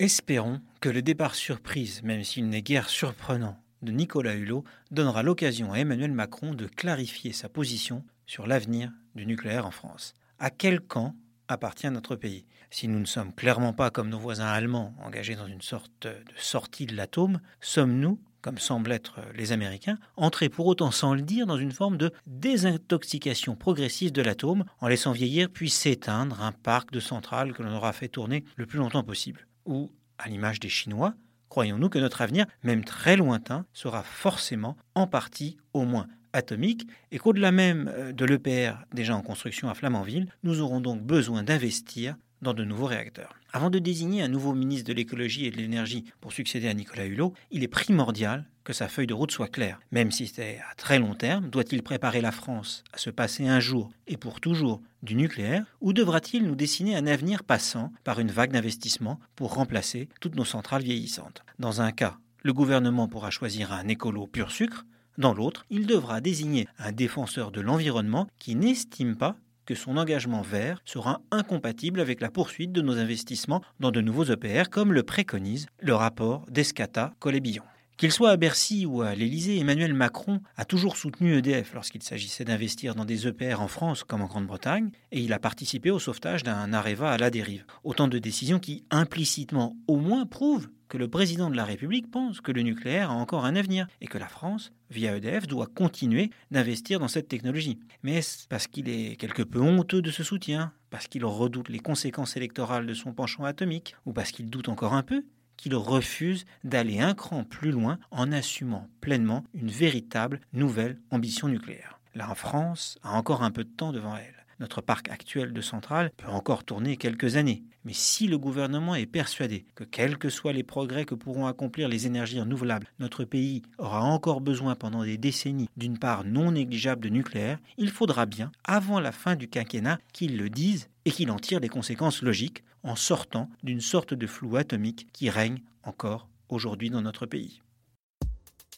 [0.00, 5.72] Espérons que le départ surprise, même s'il n'est guère surprenant, de Nicolas Hulot donnera l'occasion
[5.72, 10.14] à Emmanuel Macron de clarifier sa position sur l'avenir du nucléaire en France.
[10.40, 11.14] À quel camp
[11.46, 12.44] appartient notre pays?
[12.70, 16.16] Si nous ne sommes clairement pas comme nos voisins allemands engagés dans une sorte de
[16.36, 21.46] sortie de l'atome, sommes-nous comme semblent être les Américains, entrés pour autant sans le dire
[21.46, 26.90] dans une forme de désintoxication progressive de l'atome en laissant vieillir puis s'éteindre un parc
[26.90, 29.46] de centrales que l'on aura fait tourner le plus longtemps possible?
[29.66, 31.14] Ou, à l'image des Chinois,
[31.48, 37.18] croyons-nous que notre avenir, même très lointain, sera forcément en partie au moins atomique et
[37.18, 42.16] qu'au-delà même euh, de l'EPR déjà en construction à Flamanville, nous aurons donc besoin d'investir
[42.42, 43.34] dans de nouveaux réacteurs.
[43.52, 47.06] Avant de désigner un nouveau ministre de l'écologie et de l'énergie pour succéder à Nicolas
[47.06, 49.78] Hulot, il est primordial que sa feuille de route soit claire.
[49.92, 53.60] Même si c'est à très long terme, doit-il préparer la France à se passer un
[53.60, 58.30] jour et pour toujours du nucléaire ou devra-t-il nous dessiner un avenir passant par une
[58.30, 61.44] vague d'investissement pour remplacer toutes nos centrales vieillissantes?
[61.58, 64.84] Dans un cas, le gouvernement pourra choisir un écolo pur sucre,
[65.16, 70.42] dans l'autre, il devra désigner un défenseur de l'environnement qui n'estime pas que son engagement
[70.42, 75.02] vert sera incompatible avec la poursuite de nos investissements dans de nouveaux EPR, comme le
[75.02, 77.62] préconise le rapport d'Escata Colébillon.
[77.96, 82.44] Qu'il soit à Bercy ou à l'Élysée, Emmanuel Macron a toujours soutenu EDF lorsqu'il s'agissait
[82.44, 86.42] d'investir dans des EPR en France comme en Grande-Bretagne, et il a participé au sauvetage
[86.42, 87.64] d'un Areva à la dérive.
[87.84, 92.40] Autant de décisions qui, implicitement au moins, prouvent que le président de la République pense
[92.40, 96.30] que le nucléaire a encore un avenir et que la France, via EDF, doit continuer
[96.50, 97.78] d'investir dans cette technologie.
[98.02, 101.78] Mais est-ce parce qu'il est quelque peu honteux de ce soutien, parce qu'il redoute les
[101.78, 105.22] conséquences électorales de son penchant atomique, ou parce qu'il doute encore un peu?
[105.56, 112.00] Qu'il refuse d'aller un cran plus loin en assumant pleinement une véritable nouvelle ambition nucléaire.
[112.14, 114.44] La France a encore un peu de temps devant elle.
[114.60, 117.64] Notre parc actuel de centrales peut encore tourner quelques années.
[117.84, 121.88] Mais si le gouvernement est persuadé que quels que soient les progrès que pourront accomplir
[121.88, 127.02] les énergies renouvelables, notre pays aura encore besoin pendant des décennies d'une part non négligeable
[127.02, 131.30] de nucléaire, il faudra bien, avant la fin du quinquennat, qu'il le dise et qu'il
[131.30, 136.28] en tire les conséquences logiques en sortant d'une sorte de flou atomique qui règne encore
[136.48, 137.60] aujourd'hui dans notre pays.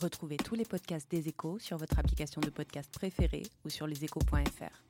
[0.00, 4.89] Retrouvez tous les podcasts des échos sur votre application de podcast préférée ou sur leséchos.fr.